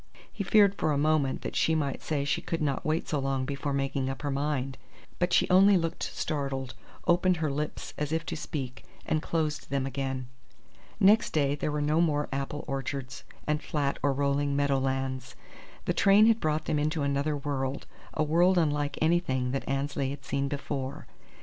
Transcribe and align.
He 0.33 0.43
feared 0.43 0.73
for 0.79 0.91
a 0.91 0.97
moment 0.97 1.43
that 1.43 1.55
she 1.55 1.75
might 1.75 2.01
say 2.01 2.25
she 2.25 2.41
could 2.41 2.59
not 2.59 2.83
wait 2.83 3.07
so 3.07 3.19
long 3.19 3.45
before 3.45 3.71
making 3.71 4.09
up 4.09 4.23
her 4.23 4.31
mind; 4.31 4.75
but 5.19 5.31
she 5.31 5.47
only 5.51 5.77
looked 5.77 6.01
startled, 6.01 6.73
opened 7.05 7.37
her 7.37 7.51
lips 7.51 7.93
as 7.99 8.11
if 8.11 8.25
to 8.25 8.35
speak, 8.35 8.83
and 9.05 9.21
closed 9.21 9.69
them 9.69 9.85
again. 9.85 10.25
Next 10.99 11.33
day 11.33 11.53
there 11.53 11.71
were 11.71 11.83
no 11.83 12.01
more 12.01 12.27
apple 12.31 12.65
orchards 12.67 13.23
and 13.45 13.61
flat 13.61 13.99
or 14.01 14.11
rolling 14.11 14.55
meadow 14.55 14.79
lands. 14.79 15.35
The 15.85 15.93
train 15.93 16.25
had 16.25 16.39
brought 16.39 16.65
them 16.65 16.79
into 16.79 17.03
another 17.03 17.37
world, 17.37 17.85
a 18.15 18.23
world 18.23 18.57
unlike 18.57 18.97
anything 19.03 19.51
that 19.51 19.69
Annesley 19.69 20.09
had 20.09 20.25
seen 20.25 20.47
before. 20.47 21.05